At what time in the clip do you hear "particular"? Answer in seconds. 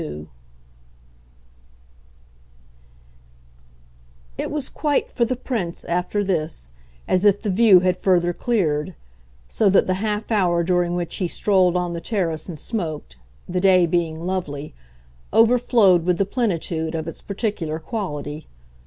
17.21-17.77